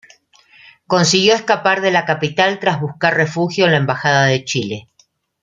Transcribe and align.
Consiguió 0.87 1.35
escapar 1.35 1.81
de 1.81 1.91
la 1.91 2.05
capital 2.05 2.57
tras 2.57 2.81
buscar 2.81 3.13
refugio 3.15 3.65
en 3.65 3.71
la 3.73 3.77
Embajada 3.77 4.25
de 4.25 4.43
Chile. 4.43 4.87